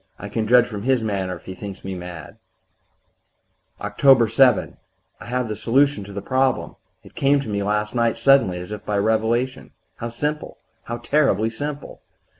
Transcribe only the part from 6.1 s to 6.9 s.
the problem;